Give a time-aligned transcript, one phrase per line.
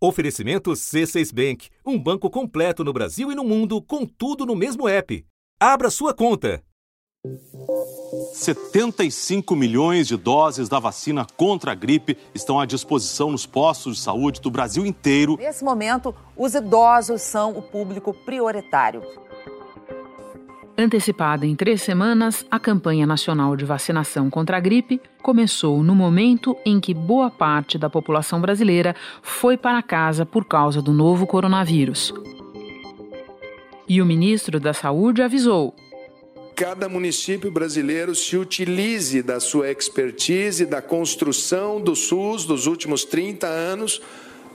[0.00, 4.88] Oferecimento C6 Bank, um banco completo no Brasil e no mundo, com tudo no mesmo
[4.88, 5.26] app.
[5.58, 6.62] Abra sua conta.
[8.32, 14.02] 75 milhões de doses da vacina contra a gripe estão à disposição nos postos de
[14.02, 15.36] saúde do Brasil inteiro.
[15.36, 19.02] Nesse momento, os idosos são o público prioritário.
[20.80, 26.56] Antecipada em três semanas, a campanha nacional de vacinação contra a gripe começou no momento
[26.64, 32.14] em que boa parte da população brasileira foi para casa por causa do novo coronavírus.
[33.88, 35.74] E o ministro da Saúde avisou:
[36.54, 43.48] cada município brasileiro se utilize da sua expertise, da construção do SUS dos últimos 30
[43.48, 44.00] anos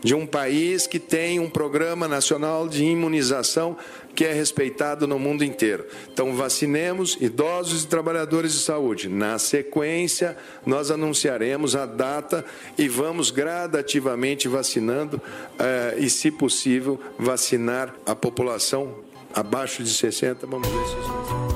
[0.04, 3.78] de um país que tem um programa nacional de imunização
[4.16, 5.86] que é respeitado no mundo inteiro.
[6.12, 9.10] Então, vacinemos idosos e trabalhadores de saúde.
[9.10, 12.46] Na sequência, nós anunciaremos a data
[12.78, 15.20] e vamos gradativamente vacinando
[15.58, 18.94] eh, e, se possível, vacinar a população
[19.34, 20.46] abaixo de 60.
[20.46, 21.53] Vamos ver se isso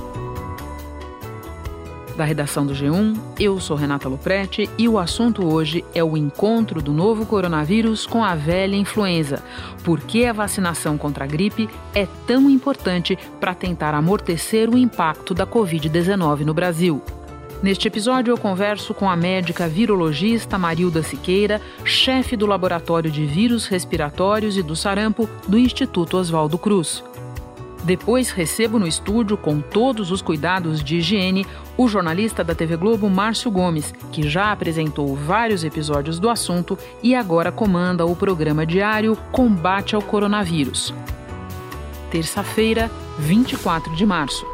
[2.18, 3.16] da redação do G1.
[3.40, 8.24] Eu sou Renata Luprete e o assunto hoje é o encontro do novo coronavírus com
[8.24, 9.44] a velha influenza.
[9.84, 15.34] Por que a vacinação contra a gripe é tão importante para tentar amortecer o impacto
[15.34, 17.02] da Covid-19 no Brasil?
[17.62, 23.66] Neste episódio, eu converso com a médica virologista Marilda Siqueira, chefe do Laboratório de Vírus
[23.68, 27.04] Respiratórios e do Sarampo do Instituto Oswaldo Cruz.
[27.84, 31.46] Depois recebo no estúdio, com todos os cuidados de higiene,
[31.78, 37.16] o jornalista da TV Globo Márcio Gomes, que já apresentou vários episódios do assunto e
[37.16, 40.94] agora comanda o programa diário Combate ao Coronavírus.
[42.12, 42.90] Terça-feira,
[43.20, 44.46] 24 de março.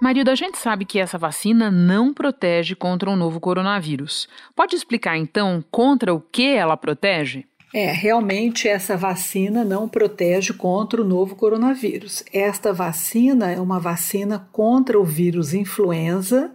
[0.00, 4.28] Marilda, a gente sabe que essa vacina não protege contra o novo coronavírus.
[4.54, 7.44] Pode explicar então contra o que ela protege?
[7.72, 12.24] É, realmente essa vacina não protege contra o novo coronavírus.
[12.32, 16.54] Esta vacina é uma vacina contra o vírus influenza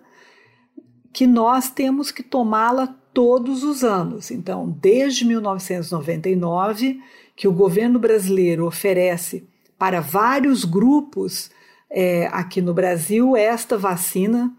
[1.12, 4.32] que nós temos que tomá-la todos os anos.
[4.32, 7.00] Então, desde 1999,
[7.36, 9.48] que o governo brasileiro oferece
[9.78, 11.52] para vários grupos
[11.90, 14.52] é, aqui no Brasil esta vacina,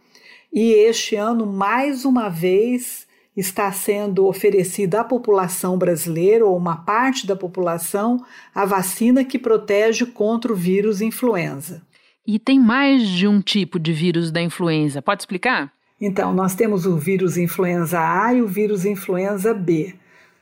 [0.53, 7.27] e este ano, mais uma vez, está sendo oferecida à população brasileira, ou uma parte
[7.27, 8.25] da população,
[8.55, 11.83] a vacina que protege contra o vírus influenza.
[12.27, 15.73] E tem mais de um tipo de vírus da influenza, pode explicar?
[16.01, 19.95] Então, nós temos o vírus influenza A e o vírus influenza B.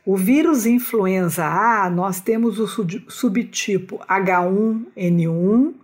[0.04, 2.66] O vírus influenza A, nós temos o
[3.08, 5.74] subtipo H1N1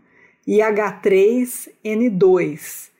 [0.47, 2.91] e H3N2.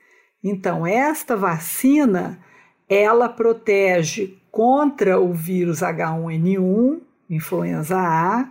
[0.43, 2.39] Então, esta vacina
[2.89, 8.49] ela protege contra o vírus H1N1, influenza A,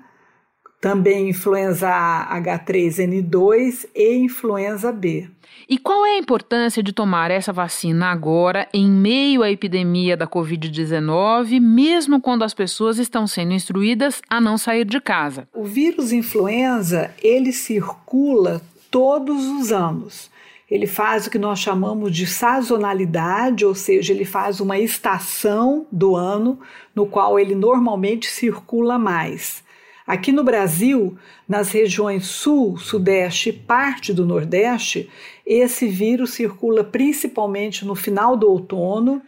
[0.80, 5.28] também influenza A H3N2 e influenza B.
[5.68, 10.28] E qual é a importância de tomar essa vacina agora, em meio à epidemia da
[10.28, 15.48] Covid-19, mesmo quando as pessoas estão sendo instruídas a não sair de casa?
[15.54, 18.62] O vírus influenza, ele circula
[18.92, 20.30] todos os anos.
[20.70, 26.16] Ele faz o que nós chamamos de sazonalidade, ou seja, ele faz uma estação do
[26.16, 26.60] ano
[26.94, 29.64] no qual ele normalmente circula mais.
[30.06, 31.18] Aqui no Brasil,
[31.48, 35.10] nas regiões Sul, Sudeste e parte do Nordeste,
[35.46, 39.22] esse vírus circula principalmente no final do outono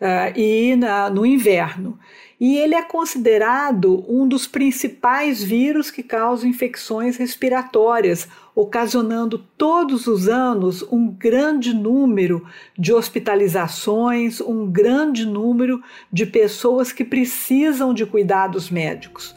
[0.00, 1.98] uh, e na, no inverno
[2.40, 10.28] e ele é considerado um dos principais vírus que causam infecções respiratórias, ocasionando todos os
[10.28, 12.44] anos um grande número
[12.76, 15.80] de hospitalizações, um grande número
[16.12, 19.32] de pessoas que precisam de cuidados médicos.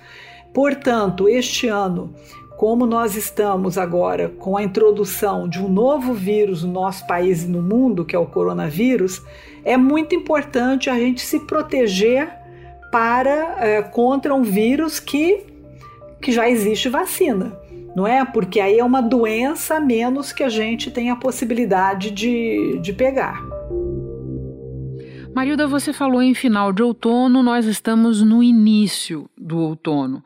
[0.51, 2.15] Portanto, este ano,
[2.57, 7.47] como nós estamos agora com a introdução de um novo vírus no nosso país e
[7.47, 9.21] no mundo, que é o coronavírus,
[9.63, 12.27] é muito importante a gente se proteger
[12.91, 15.45] para é, contra um vírus que,
[16.19, 17.60] que já existe vacina,
[17.95, 18.23] não é?
[18.25, 22.93] Porque aí é uma doença a menos que a gente tem a possibilidade de, de
[22.93, 23.41] pegar.
[25.33, 30.21] Marilda, você falou em final de outono, nós estamos no início do outono.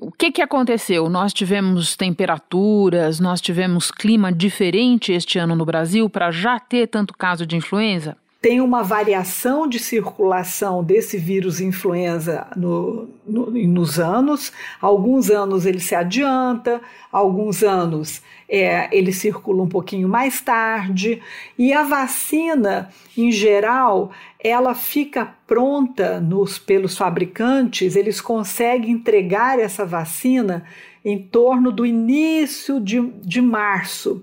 [0.00, 1.10] O que, que aconteceu?
[1.10, 7.12] Nós tivemos temperaturas, nós tivemos clima diferente este ano no Brasil para já ter tanto
[7.14, 8.16] caso de influenza?
[8.40, 14.52] Tem uma variação de circulação desse vírus influenza no, no, nos anos.
[14.80, 16.80] Alguns anos ele se adianta,
[17.10, 21.20] alguns anos é, ele circula um pouquinho mais tarde.
[21.58, 29.84] E a vacina, em geral, ela fica pronta nos, pelos fabricantes, eles conseguem entregar essa
[29.84, 30.64] vacina
[31.06, 34.20] em torno do início de, de março.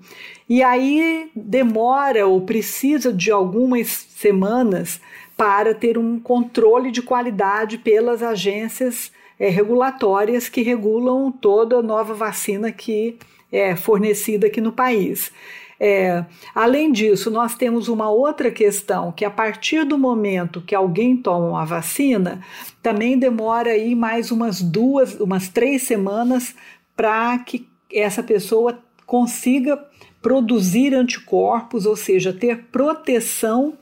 [0.50, 5.00] E aí demora ou precisa de algumas semanas
[5.38, 12.70] para ter um controle de qualidade pelas agências é, regulatórias que regulam toda nova vacina
[12.70, 13.18] que
[13.50, 15.32] é fornecida aqui no país.
[15.80, 16.24] É,
[16.56, 21.48] além disso, nós temos uma outra questão que a partir do momento que alguém toma
[21.48, 22.42] uma vacina,
[22.82, 26.56] também demora aí mais umas duas, umas três semanas
[26.96, 29.78] para que essa pessoa consiga
[30.22, 33.78] produzir anticorpos, ou seja, ter proteção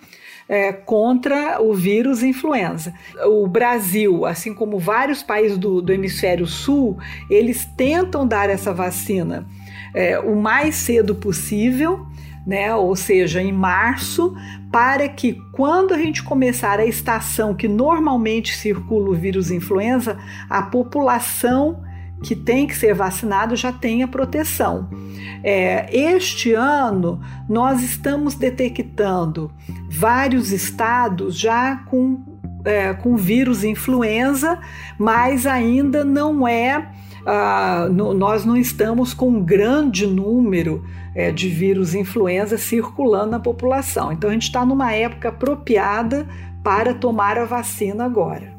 [0.50, 2.94] é, contra o vírus influenza.
[3.26, 6.98] O Brasil, assim como vários países do, do hemisfério sul,
[7.30, 9.48] eles tentam dar essa vacina
[9.94, 12.06] é, o mais cedo possível,
[12.46, 12.74] né?
[12.74, 14.36] ou seja, em março,
[14.72, 20.18] para que quando a gente começar a estação que normalmente circula o vírus influenza,
[20.50, 21.84] a população
[22.24, 24.90] que tem que ser vacinado já tenha proteção.
[25.44, 27.20] É, este ano,
[27.50, 29.52] nós estamos detectando
[29.90, 32.22] vários estados já com,
[32.64, 34.60] é, com vírus influenza,
[34.98, 36.90] mas ainda não é.
[37.26, 40.84] Ah, no, nós não estamos com um grande número
[41.14, 44.12] é, de vírus influenza circulando na população.
[44.12, 46.28] Então, a gente está numa época apropriada
[46.64, 48.51] para tomar a vacina agora.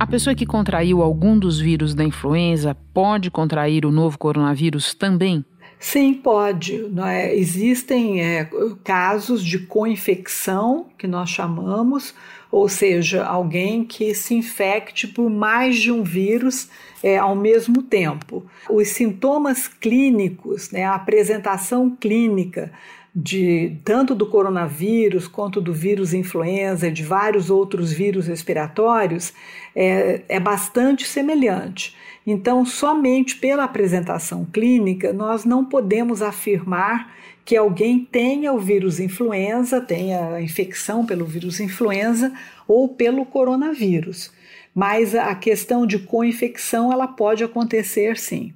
[0.00, 5.44] A pessoa que contraiu algum dos vírus da influenza pode contrair o novo coronavírus também?
[5.78, 6.90] Sim, pode.
[7.06, 7.36] É?
[7.36, 8.48] Existem é,
[8.82, 12.14] casos de co-infecção, que nós chamamos,
[12.50, 16.70] ou seja, alguém que se infecte por mais de um vírus
[17.02, 18.46] é, ao mesmo tempo.
[18.70, 22.72] Os sintomas clínicos, né, a apresentação clínica
[23.14, 29.32] de tanto do coronavírus quanto do vírus influenza e de vários outros vírus respiratórios
[29.74, 31.96] é, é bastante semelhante.
[32.26, 37.12] Então, somente pela apresentação clínica, nós não podemos afirmar
[37.44, 42.32] que alguém tenha o vírus influenza, tenha a infecção pelo vírus influenza
[42.68, 44.30] ou pelo coronavírus.
[44.74, 48.54] Mas a questão de co-infecção ela pode acontecer sim.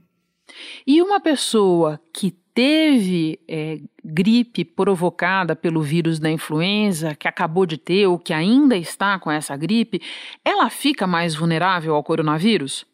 [0.87, 7.79] E uma pessoa que teve é, gripe provocada pelo vírus da influenza, que acabou de
[7.79, 10.03] ter ou que ainda está com essa gripe,
[10.45, 12.85] ela fica mais vulnerável ao coronavírus?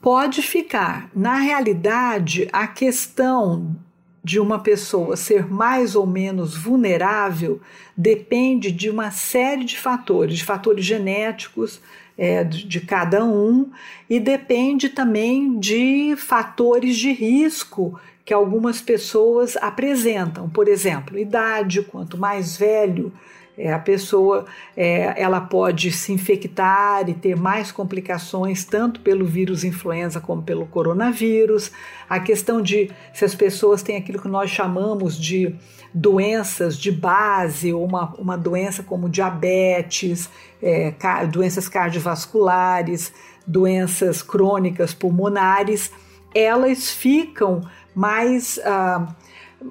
[0.00, 1.10] Pode ficar.
[1.14, 3.76] Na realidade, a questão
[4.24, 7.60] de uma pessoa ser mais ou menos vulnerável
[7.96, 11.80] depende de uma série de fatores, de fatores genéticos
[12.16, 13.70] é, de, de cada um,
[14.08, 20.48] e depende também de fatores de risco que algumas pessoas apresentam.
[20.48, 23.12] Por exemplo, idade, quanto mais velho
[23.56, 29.62] é, a pessoa, é, ela pode se infectar e ter mais complicações, tanto pelo vírus
[29.62, 31.70] influenza como pelo coronavírus.
[32.08, 35.54] A questão de se as pessoas têm aquilo que nós chamamos de
[35.92, 40.30] doenças de base, ou uma, uma doença como diabetes,
[40.62, 40.94] é,
[41.30, 43.12] doenças cardiovasculares,
[43.46, 45.92] doenças crônicas pulmonares,
[46.34, 47.60] elas ficam
[47.94, 49.14] mais ah,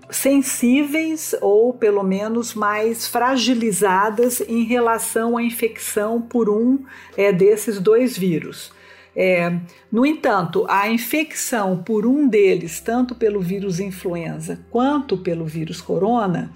[0.10, 6.80] sensíveis ou pelo menos mais fragilizadas em relação à infecção por um
[7.18, 8.72] é, desses dois vírus.
[9.14, 9.54] É,
[9.92, 16.52] no entanto, a infecção por um deles, tanto pelo vírus influenza quanto pelo vírus corona,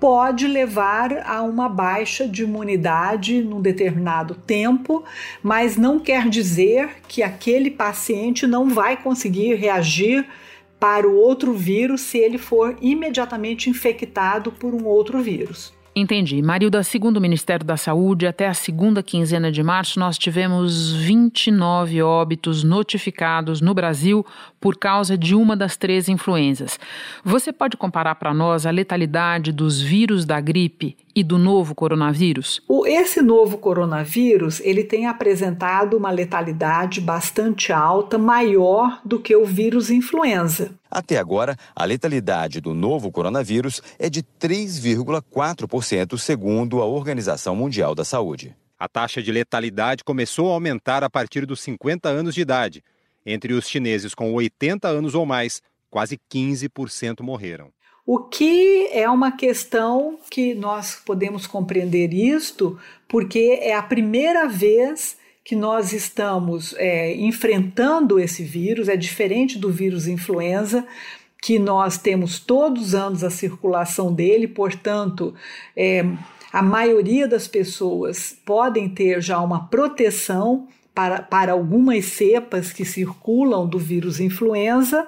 [0.00, 5.04] pode levar a uma baixa de imunidade num determinado tempo,
[5.42, 10.26] mas não quer dizer que aquele paciente não vai conseguir reagir
[10.82, 15.72] para o outro vírus se ele for imediatamente infectado por um outro vírus.
[15.94, 16.42] Entendi.
[16.42, 22.02] Marilda, segundo o Ministério da Saúde, até a segunda quinzena de março, nós tivemos 29
[22.02, 24.26] óbitos notificados no Brasil
[24.62, 26.78] por causa de uma das três influenzas.
[27.24, 32.62] Você pode comparar para nós a letalidade dos vírus da gripe e do novo coronavírus?
[32.86, 39.90] Esse novo coronavírus ele tem apresentado uma letalidade bastante alta, maior do que o vírus
[39.90, 40.70] influenza.
[40.88, 48.04] Até agora, a letalidade do novo coronavírus é de 3,4%, segundo a Organização Mundial da
[48.04, 48.54] Saúde.
[48.78, 52.84] A taxa de letalidade começou a aumentar a partir dos 50 anos de idade.
[53.24, 57.70] Entre os chineses com 80 anos ou mais, quase 15% morreram.
[58.04, 65.16] O que é uma questão que nós podemos compreender isto, porque é a primeira vez
[65.44, 70.86] que nós estamos é, enfrentando esse vírus, é diferente do vírus influenza,
[71.40, 75.34] que nós temos todos os anos a circulação dele, portanto,
[75.76, 76.04] é,
[76.52, 83.66] a maioria das pessoas podem ter já uma proteção para, para algumas cepas que circulam
[83.66, 85.06] do vírus influenza.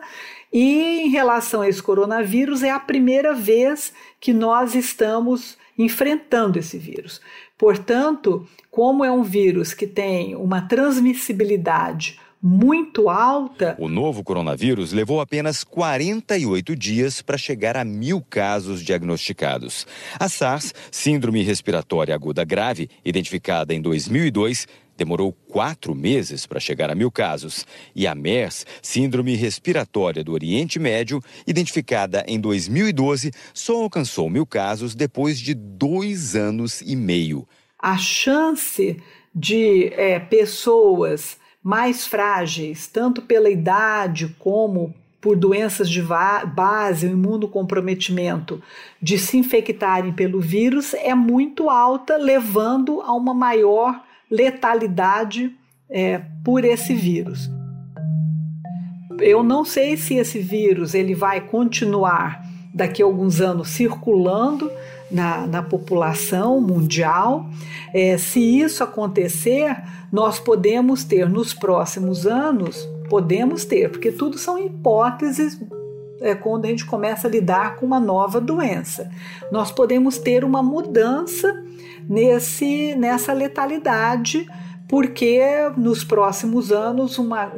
[0.52, 6.78] E em relação a esse coronavírus, é a primeira vez que nós estamos enfrentando esse
[6.78, 7.20] vírus.
[7.58, 13.74] Portanto, como é um vírus que tem uma transmissibilidade muito alta.
[13.78, 19.86] O novo coronavírus levou apenas 48 dias para chegar a mil casos diagnosticados.
[20.20, 26.94] A SARS, Síndrome Respiratória Aguda Grave, identificada em 2002, demorou quatro meses para chegar a
[26.94, 27.66] mil casos.
[27.94, 34.94] E a MERS, Síndrome Respiratória do Oriente Médio, identificada em 2012, só alcançou mil casos
[34.94, 37.46] depois de dois anos e meio.
[37.78, 39.00] A chance
[39.34, 48.62] de é, pessoas mais frágeis, tanto pela idade como por doenças de base, o imunocomprometimento,
[49.00, 55.54] de se infectarem pelo vírus é muito alta, levando a uma maior letalidade
[55.88, 57.50] é, por esse vírus.
[59.20, 62.42] Eu não sei se esse vírus ele vai continuar
[62.74, 64.70] daqui a alguns anos circulando
[65.10, 67.48] na, na população mundial.
[67.94, 69.76] É, se isso acontecer,
[70.12, 72.76] nós podemos ter nos próximos anos,
[73.08, 75.60] podemos ter, porque tudo são hipóteses
[76.24, 79.10] é, quando a gente começa a lidar com uma nova doença.
[79.52, 81.62] Nós podemos ter uma mudança
[82.08, 84.46] nesse, nessa letalidade,
[84.88, 85.40] porque
[85.76, 87.52] nos próximos anos uma,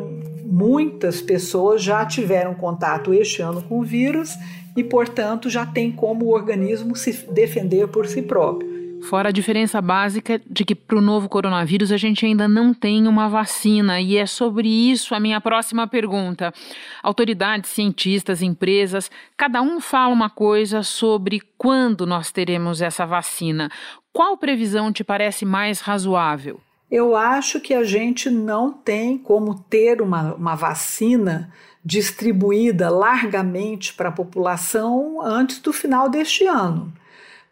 [0.44, 4.36] muitas pessoas já tiveram contato este ano com o vírus
[4.76, 8.75] e, portanto, já tem como o organismo se defender por si próprio.
[9.02, 13.06] Fora a diferença básica de que para o novo coronavírus a gente ainda não tem
[13.06, 16.52] uma vacina, e é sobre isso a minha próxima pergunta.
[17.02, 23.70] Autoridades, cientistas, empresas, cada um fala uma coisa sobre quando nós teremos essa vacina.
[24.12, 26.60] Qual previsão te parece mais razoável?
[26.90, 31.52] Eu acho que a gente não tem como ter uma, uma vacina
[31.84, 36.92] distribuída largamente para a população antes do final deste ano.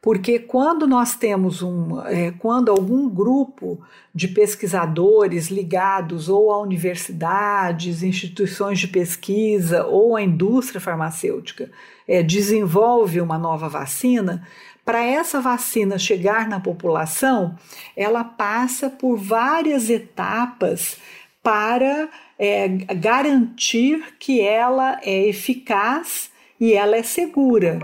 [0.05, 3.81] Porque quando nós temos um, é, quando algum grupo
[4.15, 11.71] de pesquisadores ligados ou a universidades, instituições de pesquisa ou a indústria farmacêutica
[12.07, 14.47] é, desenvolve uma nova vacina,
[14.85, 17.57] para essa vacina chegar na população,
[17.97, 20.99] ela passa por várias etapas
[21.43, 26.31] para é, garantir que ela é eficaz
[26.61, 27.79] e ela é segura.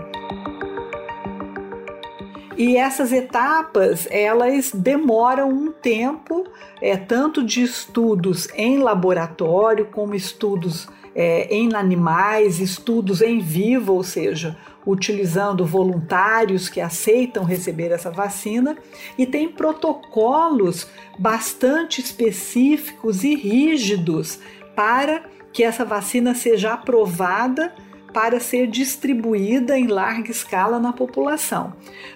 [2.61, 6.45] E essas etapas, elas demoram um tempo,
[6.79, 14.03] é, tanto de estudos em laboratório, como estudos é, em animais, estudos em vivo, ou
[14.03, 18.77] seja, utilizando voluntários que aceitam receber essa vacina,
[19.17, 20.87] e tem protocolos
[21.17, 24.37] bastante específicos e rígidos
[24.75, 27.73] para que essa vacina seja aprovada
[28.13, 31.73] para ser distribuída em larga escala na população.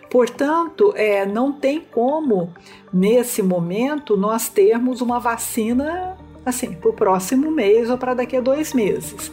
[0.09, 2.53] Portanto, é, não tem como,
[2.93, 8.41] nesse momento, nós termos uma vacina assim, para o próximo mês ou para daqui a
[8.41, 9.31] dois meses.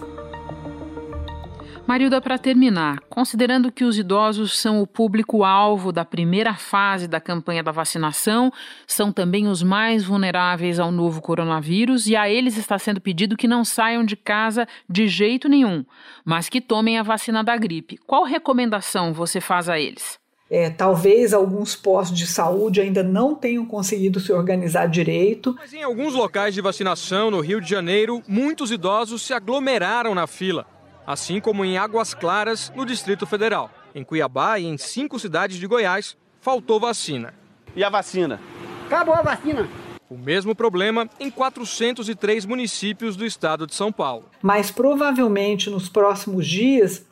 [1.87, 7.63] Marilda, para terminar, considerando que os idosos são o público-alvo da primeira fase da campanha
[7.63, 8.53] da vacinação,
[8.87, 13.49] são também os mais vulneráveis ao novo coronavírus e a eles está sendo pedido que
[13.49, 15.85] não saiam de casa de jeito nenhum,
[16.25, 17.99] mas que tomem a vacina da gripe.
[18.07, 20.21] Qual recomendação você faz a eles?
[20.49, 25.57] É, talvez alguns postos de saúde ainda não tenham conseguido se organizar direito.
[25.59, 30.27] Mas em alguns locais de vacinação no Rio de Janeiro, muitos idosos se aglomeraram na
[30.27, 30.67] fila
[31.07, 33.71] assim como em Águas Claras, no Distrito Federal.
[33.95, 37.35] Em Cuiabá e em cinco cidades de Goiás, faltou vacina.
[37.75, 38.41] E a vacina?
[38.87, 39.69] Acabou a vacina.
[40.09, 44.29] O mesmo problema em 403 municípios do estado de São Paulo.
[44.43, 47.07] Mas provavelmente nos próximos dias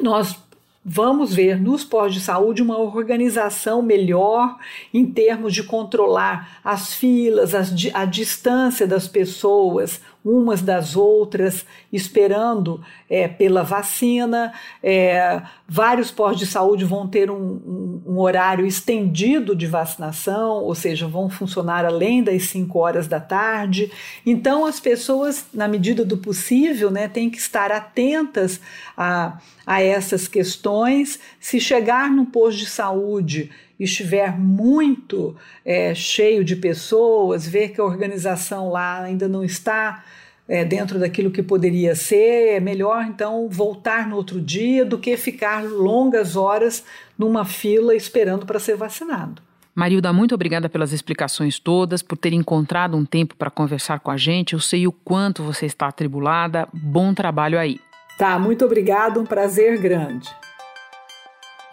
[0.00, 0.36] nós
[0.84, 4.56] vamos ver nos postos de saúde uma organização melhor
[4.92, 12.82] em termos de controlar as filas, as, a distância das pessoas, umas das outras, esperando
[13.10, 14.54] é, pela vacina.
[14.82, 20.74] É, vários postos de saúde vão ter um, um, um, horário estendido de vacinação, ou
[20.74, 23.92] seja, vão funcionar além das 5 horas da tarde.
[24.24, 28.58] Então, as pessoas, na medida do possível, né, têm que estar atentas
[28.96, 31.20] a, a essas questões.
[31.38, 37.84] Se chegar no posto de saúde estiver muito é, cheio de pessoas, ver que a
[37.84, 40.04] organização lá ainda não está
[40.48, 45.16] é, dentro daquilo que poderia ser, é melhor então voltar no outro dia do que
[45.16, 46.84] ficar longas horas
[47.18, 49.42] numa fila esperando para ser vacinado.
[49.74, 54.16] Marilda, muito obrigada pelas explicações todas, por ter encontrado um tempo para conversar com a
[54.16, 54.52] gente.
[54.52, 56.68] Eu sei o quanto você está atribulada.
[56.72, 57.80] Bom trabalho aí.
[58.16, 60.28] Tá, muito obrigado, um prazer grande.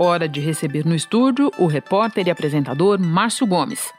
[0.03, 3.93] Hora de receber no estúdio o repórter e apresentador Márcio Gomes.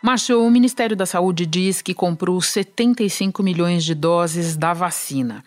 [0.00, 5.42] Márcio, o Ministério da Saúde diz que comprou 75 milhões de doses da vacina.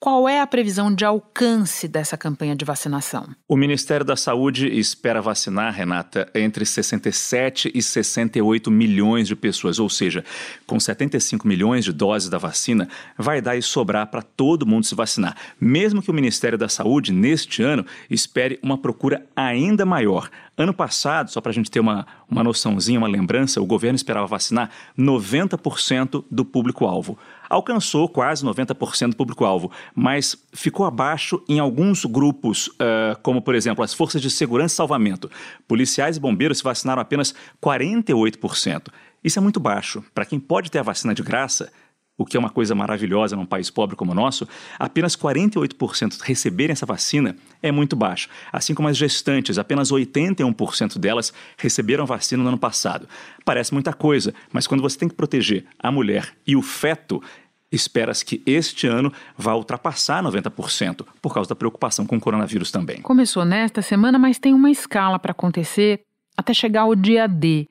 [0.00, 3.34] Qual é a previsão de alcance dessa campanha de vacinação?
[3.48, 9.88] O Ministério da Saúde espera vacinar, Renata, entre 67 e 68 milhões de pessoas, ou
[9.88, 10.24] seja,
[10.68, 12.88] com 75 milhões de doses da vacina,
[13.18, 15.36] vai dar e sobrar para todo mundo se vacinar.
[15.60, 20.30] Mesmo que o Ministério da Saúde, neste ano, espere uma procura ainda maior.
[20.58, 24.26] Ano passado, só para a gente ter uma, uma noçãozinha, uma lembrança, o governo esperava
[24.26, 27.16] vacinar 90% do público-alvo
[27.48, 33.82] alcançou quase 90% do público-alvo, mas ficou abaixo em alguns grupos, uh, como por exemplo
[33.82, 35.30] as forças de segurança e salvamento.
[35.66, 38.88] Policiais e bombeiros se vacinaram apenas 48%.
[39.24, 40.04] Isso é muito baixo.
[40.14, 41.72] Para quem pode ter a vacina de graça,
[42.18, 44.46] o que é uma coisa maravilhosa num país pobre como o nosso,
[44.76, 48.28] apenas 48% receberem essa vacina é muito baixo.
[48.52, 53.08] Assim como as gestantes, apenas 81% delas receberam vacina no ano passado.
[53.44, 57.22] Parece muita coisa, mas quando você tem que proteger a mulher e o feto,
[57.70, 63.00] espera-se que este ano vá ultrapassar 90%, por causa da preocupação com o coronavírus também.
[63.00, 66.00] Começou nesta semana, mas tem uma escala para acontecer
[66.36, 67.68] até chegar o dia D.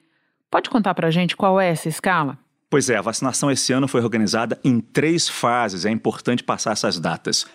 [0.49, 2.39] Pode contar para a gente qual é essa escala?
[2.69, 6.99] Pois é, a vacinação esse ano foi organizada em três fases, é importante passar essas
[6.99, 7.45] datas.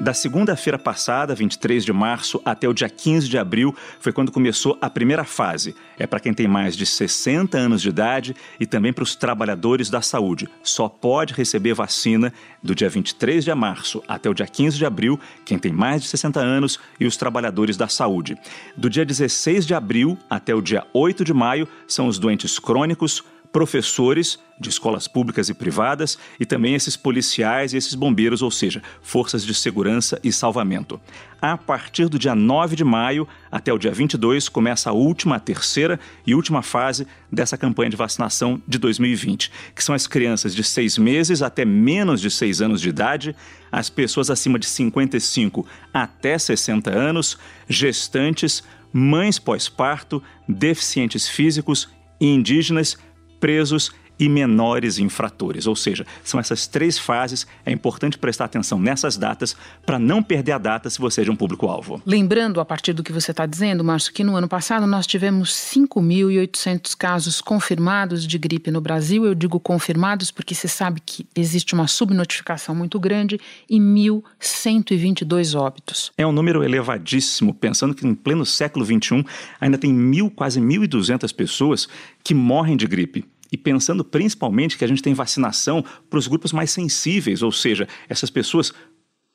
[0.00, 4.78] Da segunda-feira passada, 23 de março, até o dia 15 de abril, foi quando começou
[4.80, 5.74] a primeira fase.
[5.98, 9.90] É para quem tem mais de 60 anos de idade e também para os trabalhadores
[9.90, 10.48] da saúde.
[10.62, 15.18] Só pode receber vacina do dia 23 de março até o dia 15 de abril
[15.44, 18.36] quem tem mais de 60 anos e os trabalhadores da saúde.
[18.76, 23.24] Do dia 16 de abril até o dia 8 de maio são os doentes crônicos,
[23.58, 28.80] professores de escolas públicas e privadas e também esses policiais e esses bombeiros, ou seja,
[29.02, 31.00] forças de segurança e salvamento.
[31.42, 35.40] A partir do dia 9 de maio até o dia 22 começa a última, a
[35.40, 40.62] terceira e última fase dessa campanha de vacinação de 2020, que são as crianças de
[40.62, 43.34] seis meses até menos de seis anos de idade,
[43.72, 47.36] as pessoas acima de 55 até 60 anos,
[47.68, 51.88] gestantes, mães pós-parto, deficientes físicos,
[52.20, 52.96] indígenas
[53.38, 55.66] presos e menores infratores.
[55.66, 57.46] Ou seja, são essas três fases.
[57.64, 61.30] É importante prestar atenção nessas datas para não perder a data se você é de
[61.30, 62.02] um público-alvo.
[62.04, 65.52] Lembrando, a partir do que você está dizendo, Márcio, que no ano passado nós tivemos
[65.52, 69.24] 5.800 casos confirmados de gripe no Brasil.
[69.24, 76.12] Eu digo confirmados porque você sabe que existe uma subnotificação muito grande e 1.122 óbitos.
[76.16, 79.24] É um número elevadíssimo, pensando que em pleno século XXI
[79.60, 81.88] ainda tem mil, quase 1.200 pessoas
[82.22, 83.24] que morrem de gripe.
[83.50, 87.88] E pensando principalmente que a gente tem vacinação para os grupos mais sensíveis, ou seja,
[88.08, 88.72] essas pessoas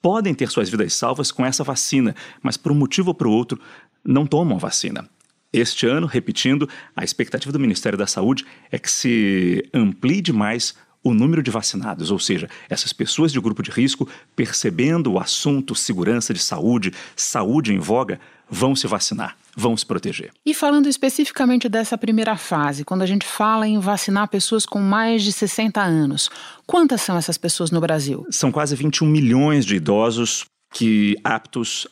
[0.02, 3.60] podem ter suas vidas salvas com essa vacina, mas por um motivo ou por outro
[4.04, 5.10] não tomam a vacina.
[5.52, 11.13] Este ano, repetindo, a expectativa do Ministério da Saúde é que se amplie demais o
[11.13, 16.33] número de vacinados, ou seja, essas pessoas de grupo de risco, percebendo o assunto segurança
[16.33, 20.31] de saúde, saúde em voga, vão se vacinar, vão se proteger.
[20.45, 25.23] E falando especificamente dessa primeira fase, quando a gente fala em vacinar pessoas com mais
[25.23, 26.29] de 60 anos,
[26.65, 28.25] quantas são essas pessoas no Brasil?
[28.29, 31.87] São quase 21 milhões de idosos que aptos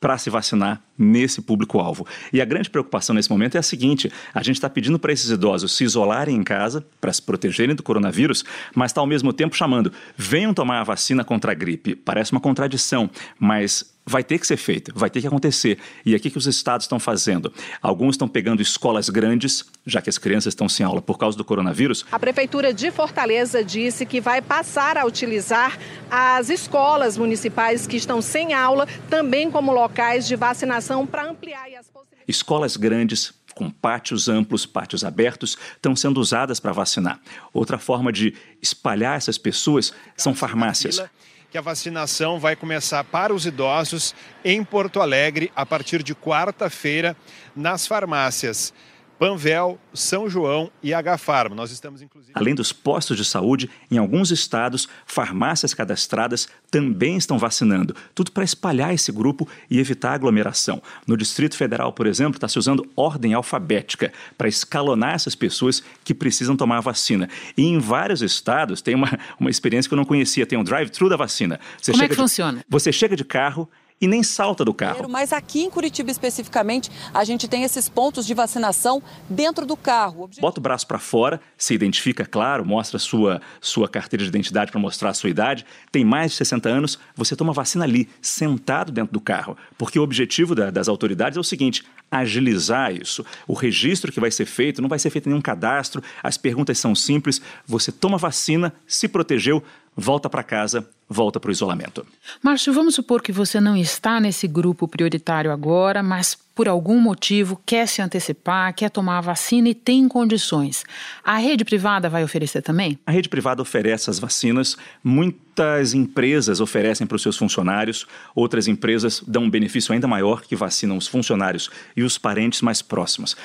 [0.00, 2.06] para se vacinar nesse público-alvo.
[2.32, 5.30] E a grande preocupação nesse momento é a seguinte: a gente está pedindo para esses
[5.30, 9.56] idosos se isolarem em casa para se protegerem do coronavírus, mas está ao mesmo tempo
[9.56, 11.94] chamando, venham tomar a vacina contra a gripe.
[11.94, 15.78] Parece uma contradição, mas vai ter que ser feita, vai ter que acontecer.
[16.04, 17.52] E aqui que os estados estão fazendo?
[17.80, 21.44] Alguns estão pegando escolas grandes, já que as crianças estão sem aula por causa do
[21.44, 22.06] coronavírus.
[22.10, 25.78] A prefeitura de Fortaleza disse que vai passar a utilizar
[26.10, 31.86] as escolas municipais que estão sem aula também como locais de vacinação para ampliar as
[31.88, 32.24] possibilidades.
[32.26, 37.20] Escolas grandes com pátios amplos, pátios abertos, estão sendo usadas para vacinar.
[37.52, 41.02] Outra forma de espalhar essas pessoas são farmácias
[41.50, 47.16] que a vacinação vai começar para os idosos em Porto Alegre a partir de quarta-feira
[47.56, 48.74] nas farmácias.
[49.18, 51.56] Panvel, São João e H-Farma.
[51.56, 57.38] Nós estamos inclusive Além dos postos de saúde, em alguns estados, farmácias cadastradas também estão
[57.38, 60.80] vacinando, tudo para espalhar esse grupo e evitar aglomeração.
[61.06, 66.14] No Distrito Federal, por exemplo, está se usando ordem alfabética para escalonar essas pessoas que
[66.14, 67.28] precisam tomar a vacina.
[67.56, 71.08] E em vários estados tem uma, uma experiência que eu não conhecia, tem um drive-thru
[71.08, 71.58] da vacina.
[71.80, 72.64] Você Como é que de, funciona?
[72.68, 73.68] Você chega de carro
[74.00, 75.08] e nem salta do carro.
[75.08, 80.30] Mas aqui em Curitiba especificamente, a gente tem esses pontos de vacinação dentro do carro.
[80.40, 84.80] Bota o braço para fora, se identifica, claro, mostra sua sua carteira de identidade para
[84.80, 85.64] mostrar a sua idade.
[85.90, 89.56] Tem mais de 60 anos, você toma vacina ali, sentado dentro do carro.
[89.76, 93.24] Porque o objetivo da, das autoridades é o seguinte: agilizar isso.
[93.46, 96.94] O registro que vai ser feito não vai ser feito nenhum cadastro, as perguntas são
[96.94, 97.40] simples.
[97.66, 99.62] Você toma vacina, se protegeu,
[99.96, 102.06] volta para casa, volta para o isolamento.
[102.42, 107.60] Márcio, vamos supor que você não está nesse grupo prioritário agora, mas por algum motivo
[107.64, 110.84] quer se antecipar, quer tomar a vacina e tem condições.
[111.24, 112.98] A rede privada vai oferecer também?
[113.06, 114.76] A rede privada oferece as vacinas.
[115.02, 120.56] Muitas empresas oferecem para os seus funcionários, outras empresas dão um benefício ainda maior que
[120.56, 123.36] vacinam os funcionários e os parentes mais próximos.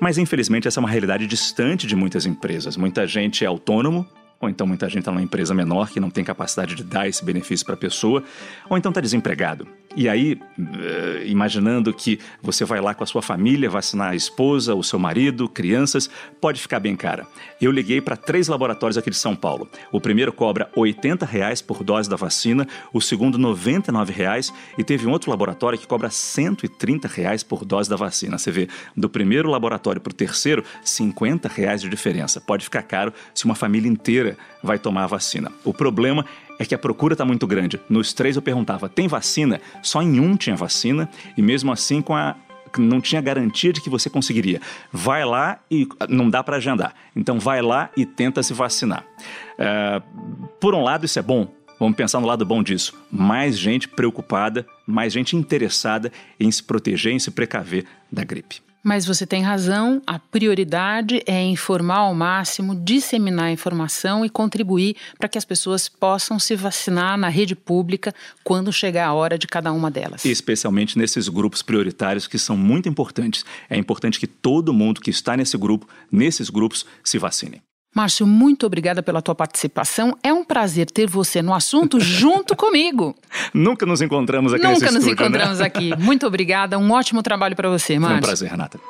[0.00, 2.76] Mas infelizmente essa é uma realidade distante de muitas empresas.
[2.76, 4.08] Muita gente é autônomo,
[4.42, 7.24] ou então muita gente está numa empresa menor que não tem capacidade de dar esse
[7.24, 8.24] benefício para a pessoa,
[8.68, 9.68] ou então está desempregado.
[9.94, 14.74] E aí, eh, imaginando que você vai lá com a sua família vacinar a esposa,
[14.74, 17.26] o seu marido, crianças, pode ficar bem cara.
[17.60, 19.68] Eu liguei para três laboratórios aqui de São Paulo.
[19.92, 25.06] O primeiro cobra 80 reais por dose da vacina, o segundo 99 reais, e teve
[25.06, 28.38] um outro laboratório que cobra 130 reais por dose da vacina.
[28.38, 32.40] Você vê, do primeiro laboratório para o terceiro, 50 reais de diferença.
[32.40, 34.31] Pode ficar caro se uma família inteira
[34.62, 35.50] vai tomar a vacina.
[35.64, 36.24] O problema
[36.58, 37.80] é que a procura está muito grande.
[37.88, 39.60] Nos três eu perguntava: tem vacina?
[39.82, 42.36] Só em um tinha vacina, e mesmo assim com a
[42.78, 44.58] não tinha garantia de que você conseguiria.
[44.90, 46.94] Vai lá e não dá para agendar.
[47.14, 49.04] Então vai lá e tenta se vacinar.
[49.58, 50.00] É,
[50.58, 51.52] por um lado, isso é bom.
[51.78, 52.94] Vamos pensar no lado bom disso.
[53.10, 58.62] Mais gente preocupada, mais gente interessada em se proteger, em se precaver da gripe.
[58.82, 64.96] Mas você tem razão, a prioridade é informar ao máximo, disseminar a informação e contribuir
[65.18, 69.46] para que as pessoas possam se vacinar na rede pública quando chegar a hora de
[69.46, 70.24] cada uma delas.
[70.24, 73.44] Especialmente nesses grupos prioritários que são muito importantes.
[73.70, 77.62] É importante que todo mundo que está nesse grupo, nesses grupos, se vacine.
[77.94, 80.16] Márcio, muito obrigada pela tua participação.
[80.22, 83.14] É um prazer ter você no assunto junto comigo.
[83.52, 85.66] Nunca nos encontramos aqui Nunca nos estúdio, encontramos né?
[85.66, 85.94] aqui.
[86.00, 86.78] Muito obrigada.
[86.78, 88.16] Um ótimo trabalho para você, Márcio.
[88.16, 88.80] Foi um prazer, Renata.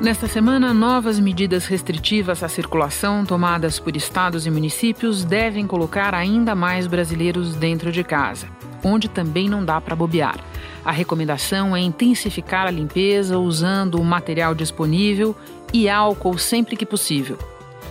[0.00, 6.54] Nesta semana, novas medidas restritivas à circulação tomadas por estados e municípios devem colocar ainda
[6.54, 8.46] mais brasileiros dentro de casa,
[8.84, 10.38] onde também não dá para bobear.
[10.86, 15.34] A recomendação é intensificar a limpeza usando o material disponível
[15.72, 17.36] e álcool sempre que possível.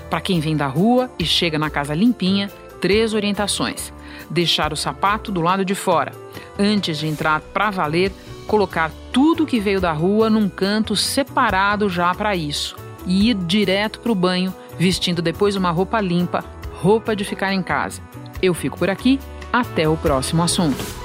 [0.09, 3.91] Para quem vem da rua e chega na casa limpinha, três orientações:
[4.29, 6.13] deixar o sapato do lado de fora.
[6.57, 8.13] Antes de entrar para valer,
[8.47, 13.99] colocar tudo que veio da rua num canto separado já para isso e ir direto
[13.99, 18.01] para o banho, vestindo depois uma roupa limpa, roupa de ficar em casa.
[18.41, 19.19] Eu fico por aqui,
[19.51, 21.04] até o próximo assunto.